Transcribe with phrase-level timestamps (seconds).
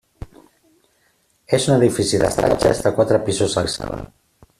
[1.57, 4.01] És un edifici d'estatges de quatre pisos d'alçada.